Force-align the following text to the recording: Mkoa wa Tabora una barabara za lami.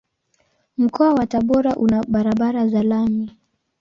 Mkoa 0.77 1.13
wa 1.13 1.27
Tabora 1.27 1.75
una 1.75 2.01
barabara 2.03 2.67
za 2.67 2.83
lami. 2.83 3.37